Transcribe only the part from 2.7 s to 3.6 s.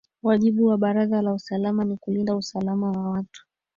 wa watu